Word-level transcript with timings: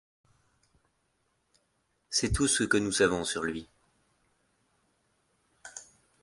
C'est 2.09 2.31
tout 2.31 2.47
ce 2.47 2.63
que 2.63 2.77
nous 2.77 2.91
savons 2.91 3.23
sur 3.23 3.43
lui. 3.43 3.69